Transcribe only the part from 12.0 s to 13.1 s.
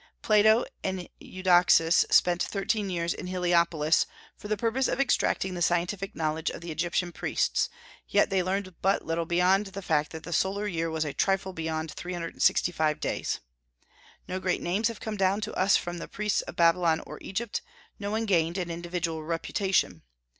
hundred and sixty five